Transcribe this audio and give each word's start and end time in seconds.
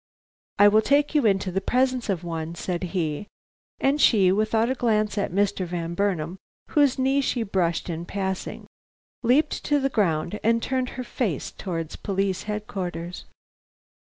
"I 0.57 0.67
will 0.67 0.81
take 0.81 1.13
you 1.13 1.27
into 1.27 1.51
the 1.51 1.61
presence 1.61 2.09
of 2.09 2.23
one," 2.23 2.55
said 2.55 2.85
he; 2.85 3.27
and 3.79 4.01
she, 4.01 4.31
without 4.31 4.67
a 4.67 4.73
glance 4.73 5.15
at 5.15 5.31
Mr. 5.31 5.63
Van 5.67 5.93
Burnam, 5.93 6.39
whose 6.69 6.97
knee 6.97 7.21
she 7.21 7.43
brushed 7.43 7.87
in 7.87 8.05
passing, 8.05 8.65
leaped 9.21 9.63
to 9.65 9.79
the 9.79 9.89
ground, 9.89 10.39
and 10.43 10.59
turned 10.63 10.89
her 10.97 11.03
face 11.03 11.51
towards 11.51 11.97
Police 11.97 12.45
Headquarters. 12.49 13.25